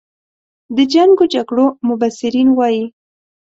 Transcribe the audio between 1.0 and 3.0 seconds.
و جګړو مبصرین وایي.